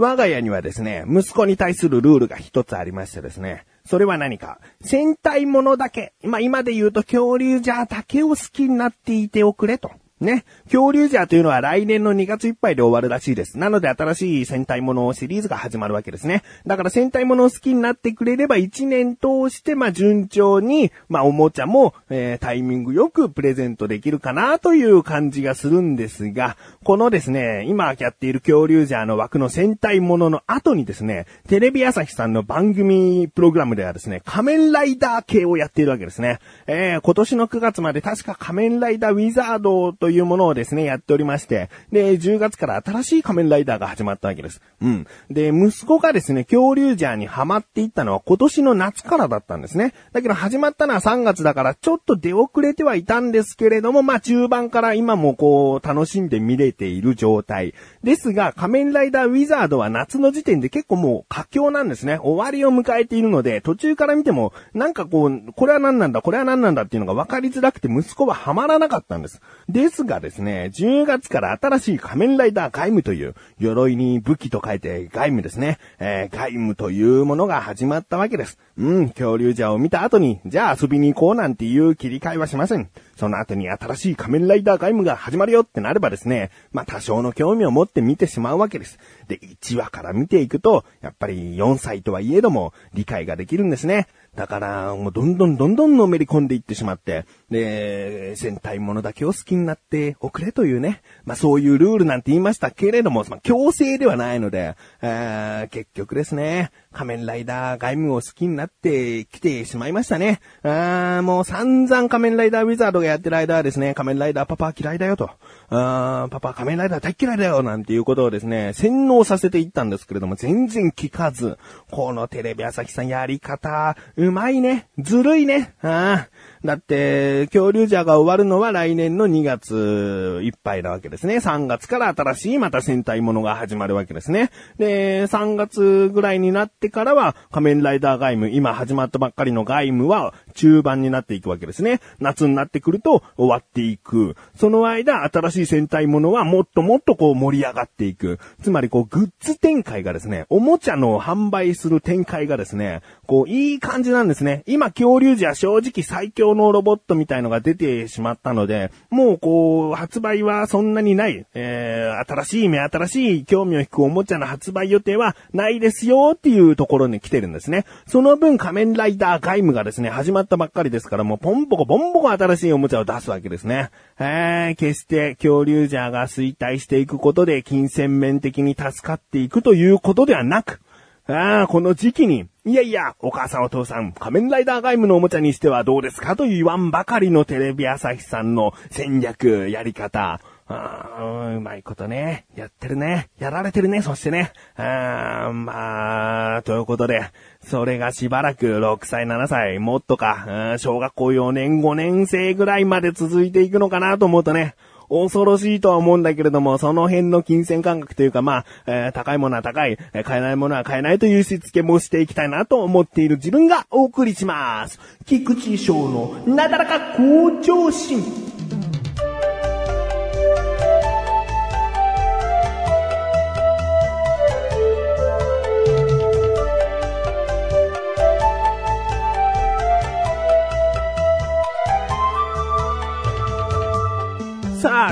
[0.00, 9.90] 我が家にはですね、息子に対するルールが一つありましてですね、それは何か戦隊ものだけ、まあ、今で言うと恐竜じゃだけを好きになっていておくれと。
[10.24, 10.44] ね。
[10.64, 13.58] 恐竜ジャーというのは来年の2月いっぱいで終わるらしいです。
[13.58, 16.42] なので新しい戦隊ものシリーズが始まるわけですね。
[16.66, 36.38] だから戦隊ものを好きになってくれれば1年通して、まあ順調に、まあおもちゃも、えー、タイミングよくプレゼントできるかなという感じがするんですが、このですね、今やっている恐竜ジャーの枠の戦隊ものの後にですね、テレビ朝日さんの番組プログラムではですね、仮面ライダー系をやっているわけですね。
[36.66, 44.60] えー、今年の9月まで確か仮面ライダーウィザードとというものをですね、やっておりまして、で、10月から新しい仮面ライダーが始まったわけです。
[44.82, 45.06] うん。
[45.30, 49.94] で、息子がですね、恐竜ジャーにハマっていったのは今年の夏からだったんですね。
[50.12, 57.74] だけど始まったのは3月だから、ちょっと出遅れてはいたんですけれども、まあ中盤から今もこう、楽しんで見れている状態。
[58.02, 62.18] ですが、仮面ライダーウィザードは夏の時点で結構もう佳境なんですね。
[62.20, 69.40] 終わりを迎えているので、途中から見ても、なんかこう、これは何なんだ、これは何なんだっていうのが分かりづらくて息子はハマらなかったんです。
[69.68, 75.78] ですがですね、10月から新しい仮面ライダーガイムという、鎧に武器と書いてガイムですね。
[75.98, 78.58] えー、ガイムというものが始まったわけです。
[78.78, 82.88] うん、恐竜ジャを見た後に、じゃあ遊びに行こうなんていう切り替えはしません。
[83.16, 88.98] その後に新しい仮面ライダーガイムが始まるよってなればですね、まあ多少の興味を持って見てしまうわけです。
[89.28, 94.08] で、1話から見ていくと、やっぱり4歳とはいえども理解ができるんですね。
[94.36, 101.02] だから、もうどんどんどんどんのめり込んでいってしまって、で、戦隊ものだけを好きになっておくれというね。
[101.24, 110.40] まあそういうルールなんて言いましたけれども、まあ強制ではないので、えー、結局ですね、仮面ライダー外務を好きになってきてしまいましたね。
[110.62, 115.30] あもう散々仮面ライダーウィザードがやってる間はですね、仮面ライダーパパ嫌いだよと。
[115.68, 121.58] あパパ仮面ライダー大嫌いだよなんていうことをですね、洗脳させていったんですけれども、全然聞かず、
[121.90, 124.88] このテレビ朝日さんやり方、うまいね。
[124.98, 125.74] ずるいね。
[125.82, 126.26] あ
[126.64, 131.36] だって、恐竜ジャーが終わるのは来年の2月いっぱいなわけですね。
[131.36, 134.50] 3月から新しいまた戦隊ものが始まるわけですね。
[134.78, 142.00] で、3月ぐらいになってからは仮面ライダーガイム、今始まったばっかりのガイムは中盤になっていくわけですね。
[142.18, 144.36] 夏になってくると終わっていく。
[144.56, 148.38] その間、新しい戦隊ものはもっともっとこう盛り上がっていく。
[148.62, 154.62] つまりこうグッズ展開がですね、おもちゃの販売する展開がですね、こういい感じなんですね。
[154.66, 161.46] 今恐竜じゃ正直最強のロボットみたいのが出てしまったので、もうこう、発売はそんなにない。
[161.54, 167.84] えー、新しい目新しい興味を引くおもちゃの発売予定はないですよっていうところに来てるんですね。
[168.06, 173.90] その分仮面ライダーガイムがですね、始まったばっかりですから、もうポンポコポンポコ新しいおもちゃを出すわけですね。
[174.18, 180.80] えー、決して恐竜ジャーが衰退していくことで金銭面的に助かっていくということではなく、
[181.26, 190.40] ああ、この時期に、いやいや、お母さんお父さん、仮面ライダーガイムのおもちゃにしてはどうですかと言わんばかりのテレビ朝日さんの戦略、やり方。
[190.72, 192.46] あうまいことね。
[192.54, 193.28] やってるね。
[193.38, 194.02] やられてるね。
[194.02, 194.52] そしてね。
[194.76, 197.30] あまあ、ということで、
[197.64, 204.76] それがしばらく6歳、7歳、もっとか、小学校4年、5年生ぐらいまで続いていくのかなと思うとね、
[205.10, 215.00] 恐ろしいとは思うんだけれども、その辺の金銭感覚というか、まあ、えー、高いものは高い、えー、買えないものは買えないというしつけもしていきたいなと思っている自分がお送りします。
[215.26, 218.49] 菊池翔のなだらか向上心。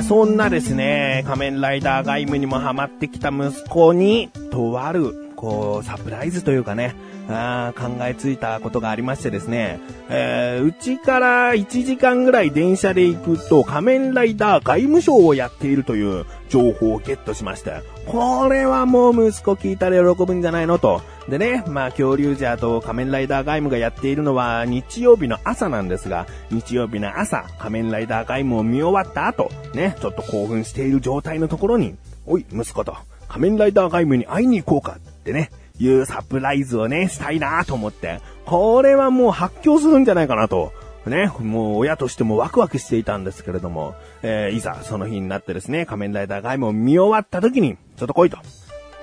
[0.03, 6.95] そんなですね、仮面ライダー外務にもハマってきた息子に、とある、こう、サプライズというかね、
[7.29, 17.83] あ考えついたことがありましてですね、えー、うちから1時間ぐらい電車で行くと仮面ライダー外務省をやっているという情報をゲットしました。
[18.11, 21.03] これはもう息子聞いたら喜ぶんじゃないのと。
[21.29, 32.97] でね、まあ恐竜ジャーと仮面ライダーガイムがやっているのは日曜日の朝なんですが、日曜日の朝、仮面ライダーガイムを見終わった後、ね、ちょっと興奮している状態のところに、おい、息子と、
[33.29, 40.73] 仮面ライダーガイムに会いに行こうかってね、いうサプライズをね、したいなと思って、これはもう発狂するんじゃないかなと。
[41.07, 48.39] ね、もう親としてもワクワクしていたんですけれども、えー、いざその日になってですね、仮面ライダーガイムを見終わった時に、ちょっと来いと。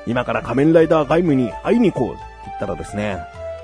[0.07, 3.19] 今から仮面ライダーガイムに会いに行こうって言ったらですね、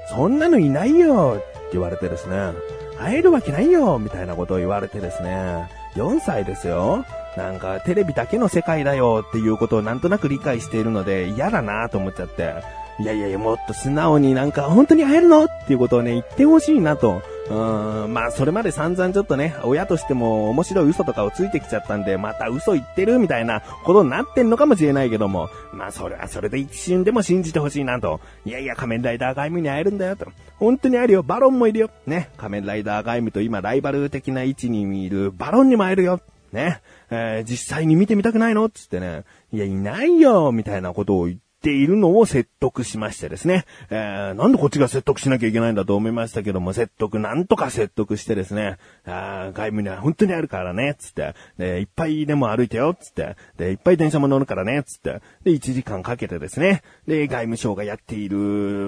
[0.10, 2.52] そんなのいないよって言われてですね、
[3.00, 7.06] 会えるわけないよみたいなことを言われてですね、4歳ですよ。
[7.38, 12.56] なんかテレビだけの世界だよっていうことをなんとなく理解しているので嫌だなと思っちゃって。
[13.00, 15.46] いやいやいや、もっと素直になんか本当に会えるの？
[15.46, 17.22] っていうことをね、言ってほしいなと。
[17.52, 28.22] うーん、まあそれまで散々ちょっとね、親としても面白い嘘とかをついてきちゃったんで、また嘘言ってるみたいなことになってんのかもしれないけども、まあそれはそれで一瞬でも信じてほしいなと。
[28.46, 30.28] いやいや、仮面ライダーガイムに会えるんだよと。
[30.58, 31.24] 本当に会えるよ。
[31.24, 31.90] バロンもいるよ。
[32.06, 32.30] ね。
[32.38, 36.22] 仮面ライダーガイムと今ライバル的な位置にいるバロンにも会えるよ。
[36.52, 36.82] ね。
[37.10, 38.70] えー、実際に見てみたくないの？
[38.70, 39.24] つってね。
[39.52, 58.38] いや、いないよみたいなことを言って、ているのを説得しましてですね、えー、なんでこっちが説得しなきゃいけないんだと思いましたけども、説得、なんとか説得してですね、あ外務には本当にあるからね、つって、で、いっぱいでも歩いてよ、つって、で、いっぱい電車も乗るからね、つって、で、1時間かけてですね、で、外務省がやっている、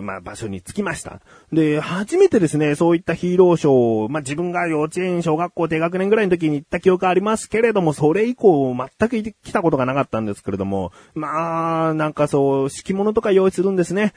[0.03, 1.21] まあ、場所に着きました。
[1.51, 14.13] で、初めてですね、そういったヒーローショー、まあ、自分が幼稚園、小学校低学年ぐらいの時に行った記憶ありますけれども、それ以降全く来たことがなかったんですけれども、まあ、なんかそう、敷物とか用意するんですね。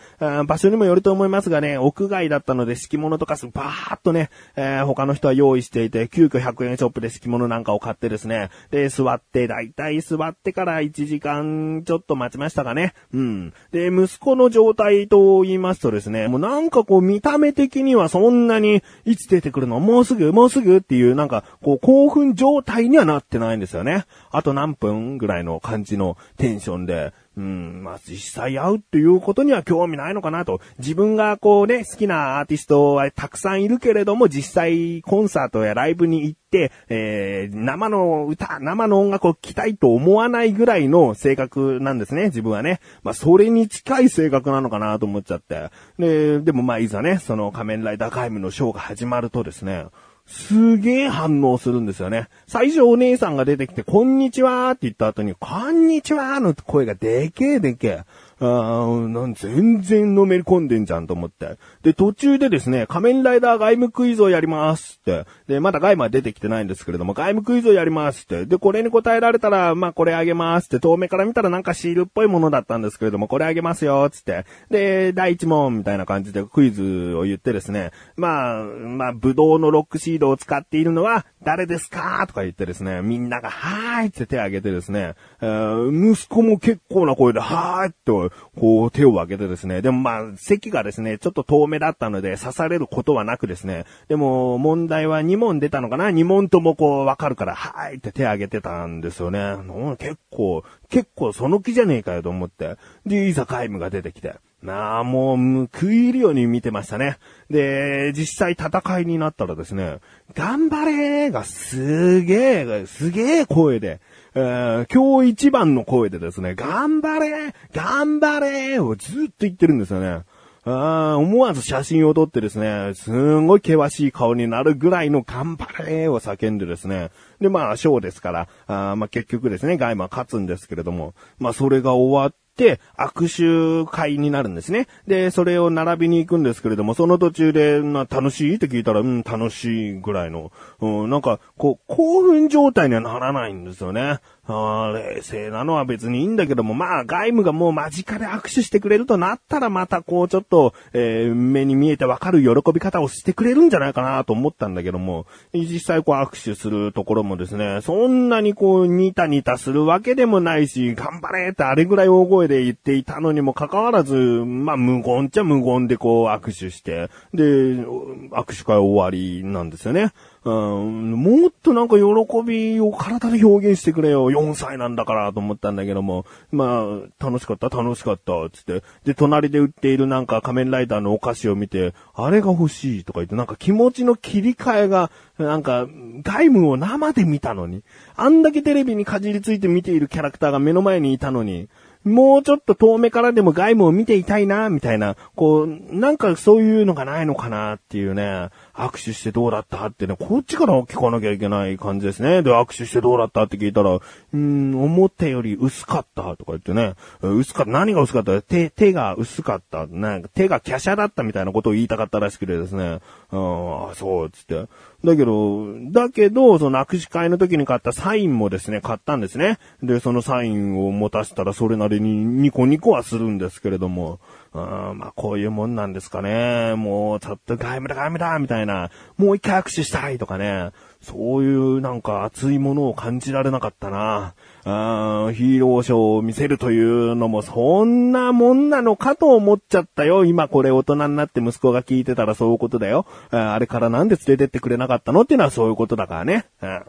[0.47, 12.95] 場所にもよると思いますがね、屋外だったので敷物とかすバーっとね、えー、他の人は用意していて、急遽100円ショップで敷物なんかを買ってですね、で、座って、だいたい座ってから1時間ちょっと待ちましたかね。
[13.13, 13.53] うん。
[13.73, 19.81] で、息子の状態と言いますとですね、もうなんかこう見た目的にはそんなに、いつ出てくるの？
[19.81, 20.77] もうすぐ、もうすぐ？
[20.77, 24.05] っていう、なんか、こう興奮状態にはなってないんですよね。
[24.31, 30.61] あと何分ぐらいの感じのテンションで、うん、まあ、実際会うっていうことには興味ないのかなと。
[30.79, 42.81] 自分がこうね、好きなアーティストはたくさんいるけれども、実際コンサートやライブに行って、えー、生の歌、生の音楽を聴きたいと思わないぐらいの性格なんですね、自分はね。
[43.03, 45.71] まあ、それに近い性格なのかなと思っちゃって。
[45.99, 49.85] で、でもまあ、いざね、その仮面ライダーガイムのショーが始まるとですね、
[50.27, 52.29] すげえ反応するんですよね。
[52.47, 58.01] 最初お姉さんが出てきて、こんにちはって言った後に、こんにちはの声がでけえでけえ。
[58.39, 61.57] あなん全然のめり込んでんじゃんと思って。
[61.83, 65.25] で、途中でですね、仮面ライダー外務クイズをやりますって。
[65.47, 68.45] で、まだ外務は出てきてないんですけれども、外務クイズをやりますって。
[68.45, 70.81] で、これに答えられたら、まあ、これあげますって。
[70.81, 74.45] 遠目から見たらなんかシールっぽいものだったんですけれども、これあげますよ、つって。
[74.71, 88.26] で、第一問みたいな感じでクイズを言ってですね、まあ、まあ、ブドウのロックシードを使っているのは誰ですかとか言ってですね、みんながはーいって手を挙げてですね、えー、息子も結構な声ではーいって
[88.59, 99.57] こう手を挙げてですね、でもまあ席がですね、ちょっと遠めだったので刺されることはなくですね、でも問題は2問出たのかな ?2 問ともこうわかるから、はーいって手を挙げてたんですよね。
[99.99, 102.77] 結構、結構その気じゃねえかよと思って。
[103.05, 104.35] で、いざ皆無が出てきて。
[104.63, 107.19] まあ、もう、食い入るように見てましたね。
[107.51, 109.99] で、実際戦いになったらですね、
[110.35, 114.01] 頑張れーがすげえ、すげえ声で、
[114.39, 120.25] えー、今日一番の声でですね、頑張れ頑張れをずっと言ってるんですよね。
[120.67, 134.89] あ思わず写真を撮ってですね、すんごい険しい顔になるぐらいの頑張れを叫んでですね、で、まあ、ショーですから、あまあ、結局ですね、ガイマは勝つんですけれども、まあ、それが終わって、握手会になるんですね。
[135.07, 144.21] で、それを並びに行くんですけれども、その途中で、な、楽しいって聞いたら、うん、楽しいぐらいの、うん、なんか、こう、興奮状態にはならないんですよね。
[144.49, 170.13] 冷静なのは別にいいんだけども、まあ、外務がもう間近で握手してくれるとなったらまたこうちょっと、えー、目に見えてわかる喜び方をしてくれるんじゃないかなと思ったんだけども、実際こう握手するところもですね、そんなにこう、ニタニタするわけでもないし、頑張れってあれぐらい大声で言っていたのにもかかわらず、まあ、無言っちゃ無言でこう握手して、で、握手会終わりなんですよね。
[170.47, 172.05] うん、もっとなんか喜
[172.47, 174.31] びを体で表現してくれよ。
[174.31, 176.25] 4歳なんだからと思ったんだけども。
[176.53, 178.85] まあ、楽しかった楽しかったつって。
[179.05, 185.89] で、隣で売っているなんか仮面ライダーのお菓子を見て、あれが欲しいとか言って、なんか気持ちの切り替えが、なんか、
[186.23, 187.83] 外務を生で見たのに。
[188.15, 191.69] あんだけテレビにかじりついて見ているキャラクターが目の前にいたのに。
[192.07, 202.43] もうちょっと遠目からでも外務を見ていたいな、みたいな、こう、なんかそういうのがないのかなっていうね、握手してどうだったってね、こっちから聞かなきゃいけない感じですね。
[202.43, 203.99] で、握手してどうだったって聞いたら、
[204.33, 208.41] うん、思ったより薄かったとか言ってね、薄かった、何が薄かった？
[208.41, 213.01] 手、手が薄かった、なんか手が華奢だったみたいなことを言いたかったらしくてですね、
[213.33, 214.67] うん、あそう、つって。
[215.07, 219.59] だけど、だけど、その握手会の時に買ったサインもですね、買ったんですね。
[219.81, 224.19] で、そのサインを持たせたらそれなりにニコニコはするんですけれども、
[224.53, 226.75] うん、まあこういうもんなんですかね。
[226.75, 230.71] もうちょっと外務だ外務だみたいな、もう一回握手したいとかね。
[231.03, 234.35] そういうなんか熱いものを感じられなかったな。
[234.69, 240.25] あヒーローショーを見せるというのもそんなもんなのかと思っちゃったよ。
[240.25, 243.07] 今これ大人になって息子が聞いてたらそういうことだよ。
[243.31, 246.47] ああれからなんで連れてってくれなかったのっていうのはそういうことだからね。
[246.61, 246.83] うん。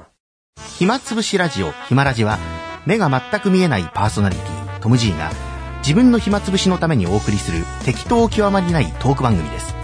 [0.78, 2.40] 暇つぶしラジオ、暇ラジは、
[2.88, 5.30] 目が全く見えないパーソナリティ、トム・ジーが、
[5.80, 9.76] 自分の暇つぶしのためにお送りする適当極まりないトーク番組です。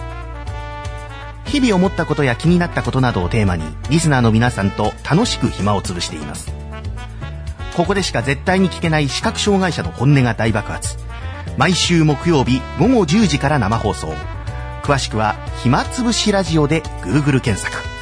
[1.45, 6.62] 日々思ったことや気になったことなどをテーマに、リスナーの皆さんと楽しく暇を潰しています。
[7.75, 10.97] ここでしか絶対に聞けない視覚障害者の本音が大爆発。
[11.57, 14.13] 毎週木曜日午後10時から生放送。
[14.83, 17.92] 詳しくは、暇つぶしラジオで Google 検索。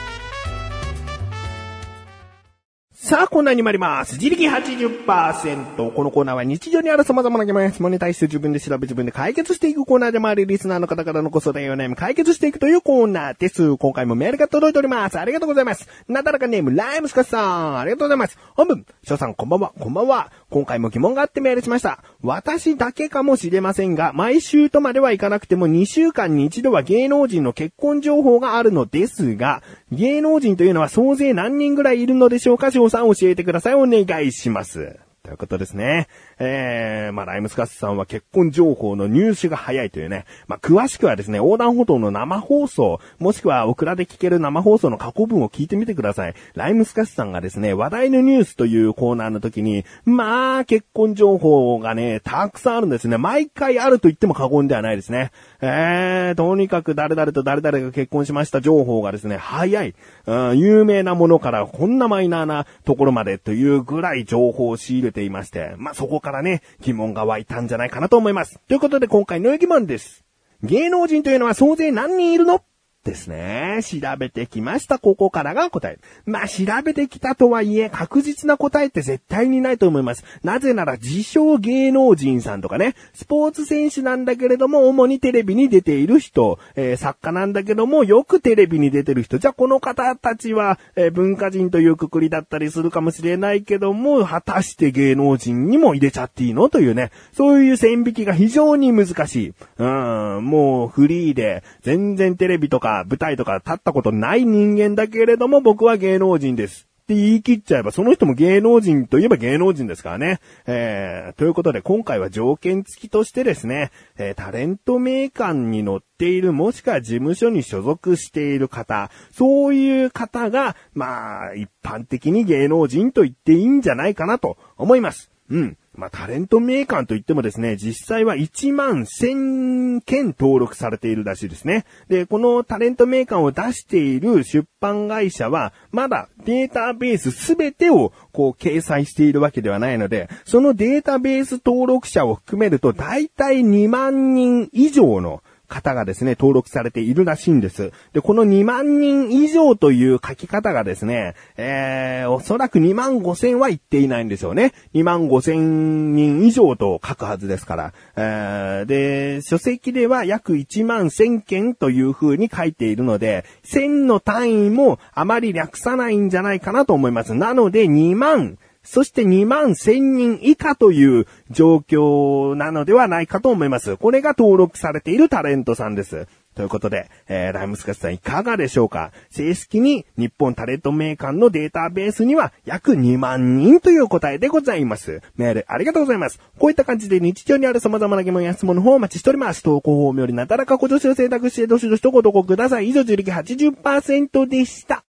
[3.11, 4.13] さあ、コーナーに参ります。
[4.13, 5.91] 自力80%。
[5.91, 13.75] このコーナーは日常にある様々な疑問や質問に対して自分で調べ自分で解決していくコーナーでもあり、リスナーの方からのご相談や悩み解決していくというコーナーです。
[13.75, 15.19] 今回もメールが届いております。
[15.19, 15.89] ありがとうございます。
[16.07, 17.79] なだらかネーム、ライムスカさん。
[17.79, 18.37] ありがとうございます。
[18.55, 20.31] 本文、翔さんこんばんは、こんばんは。
[20.49, 22.01] 今回も疑問があってメールしました。
[22.23, 32.71] 私だけかもしれませんが、毎週とまではいかなくても2週間に一度は芸能人の結婚情報があるのですが、芸能人というのは総勢何人ぐらいいるのでしょうか？
[32.71, 33.73] 翔さん教えてください。
[33.75, 34.99] お願いします。
[35.23, 36.07] ということですね。
[36.39, 40.25] えー、まあ、ライムスカスさんは結婚情報の入手が早いというね。
[40.47, 46.33] まあ、詳しくはですね、横断歩道の生放送、もしくはオクラで聞ける生放送の過去文を聞いてみてください。
[46.55, 53.19] ライムスカスさんがですね、話題のニュースというコーナーの時に、まあ、結婚情報がね、たくさんあるんですね。
[53.19, 55.31] 毎回あると言っても過言ではないですね。
[55.61, 59.93] えー、とにかく誰々と誰々が結婚しました情報がですね、早い。
[60.25, 68.59] うん、有名なものからこんなマイナーなところまでというぐらい情報を仕入れていまして、まあ、そこからね、疑問が湧いたんじゃないかなと思います。
[68.67, 70.23] ということで今回の疑問です。
[70.63, 72.63] 芸能人というのは総勢何人いるの？
[73.03, 73.79] ですね。
[73.83, 74.99] 調べてきました。
[74.99, 75.97] ここからが答え。
[76.25, 80.23] まあ、調べてきたとはいえ、確実な答えって絶対にないと思います。
[80.43, 89.39] なぜなら、自称芸能人さんとかね、スポーツ選手なんだけれども、主にテレビに出ている人、えー、作家なんだけども、よくテレビに出てる人。
[89.39, 96.69] じゃあ、この方たちは、えー、文化人というくくりだったりするかもしれないけども、果たして芸能人にも入れちゃっていいの？
[96.69, 99.53] というね、そういう線引きが非常に難しい。
[99.79, 106.87] うん、もうフリーで、全然テレビとか舞台とか立ったことない人間だけれども僕は芸能人です。
[107.01, 110.39] って言い切っちゃえば、その人も芸能人といえば芸能人ですからね。
[110.65, 125.31] えー、ということで今回は条件付きとしてですね、えー、タレント名鑑に載っている、もしくは事務所に所属している方、そういう方が、まあ、一般的に芸能人と言っていいんじゃないかなと思います。
[125.49, 125.77] うん。
[125.93, 131.85] まあ、タレントメーカーといってもですね、実際は1万1000件登録されているらしいですね。
[132.07, 147.91] で、このタレントメーカーを出している出版会社は、まだデータベースすべてをこう掲載しているわけではないので、そのデータベース登録者を含めると、だいたい2万人以上の方がですね、登録されているらしいんです。
[148.13, 154.73] で、この2万人以上という書き方がですね、えー、おそらく2万5千は言っていないんですよね。
[154.93, 157.93] 2万5千人以上と書くはずですから。
[158.17, 167.33] えー、で、書籍では約1万1000件という風に書いているので、1000の単位もあまり略さないんじゃないかなと思います。
[167.33, 173.97] なので2万そして2万1000人以下という状況なのではないかと思います。
[173.97, 176.27] これが登録されているタレントさんです。
[176.55, 179.11] ということで、えー、ライムスカスさんいかがでしょうか？
[179.29, 185.21] 正式に日本タレントメーカーのデータベースには約2万人という答えでございます。
[185.37, 186.39] メールありがとうございます。
[186.59, 189.63] こういった感じで日常にある様々な疑問や質問の方をお待ちしております。
[189.63, 192.89] 投稿フォームよりなだらかご助手を選択してどしどしとご投稿ください。
[192.89, 195.05] 以上、自力80%でした。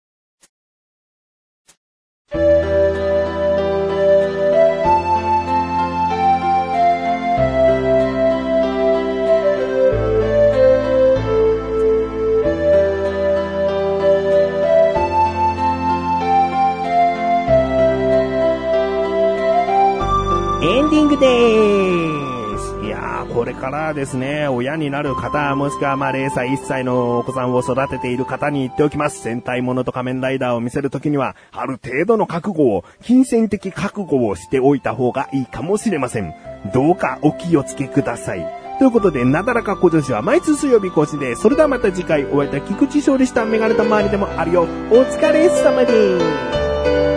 [21.19, 22.85] です。
[22.85, 29.21] いやー、これからですね、親になる方、もしくはまあ0歳、1歳のお子さんを育てている方に言っておきます。
[29.21, 36.35] 戦隊ものと仮面ライダーを見せるときには、ある程度の覚悟を、金銭的覚悟をしておいた方がいいかもしれません。
[36.73, 38.47] どうかお気をつけください。
[38.79, 44.63] ということで、なだらか小女子は毎週水曜日更新で、それではまた次回お会いいた菊池勝利したメガネと周りでもあるよ。
[44.63, 44.67] お
[45.03, 47.16] 疲れ様です。